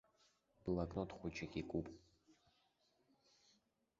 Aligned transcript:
Блокнот 0.63 1.09
хәыҷык 1.17 1.53
икуп. 1.61 1.87